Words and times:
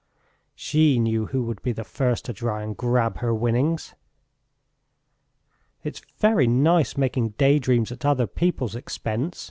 She 0.55 0.97
knew 0.97 1.27
who 1.27 1.43
would 1.43 1.61
be 1.61 1.73
the 1.73 1.83
first 1.83 2.25
to 2.25 2.33
try 2.33 2.63
and 2.63 2.75
grab 2.75 3.17
her 3.19 3.35
winnings. 3.35 3.93
"It's 5.83 6.01
very 6.17 6.47
nice 6.47 6.97
making 6.97 7.35
daydreams 7.37 7.91
at 7.91 8.03
other 8.03 8.25
people's 8.25 8.75
expense!" 8.75 9.39